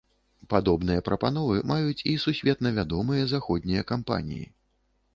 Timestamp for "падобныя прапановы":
0.53-1.59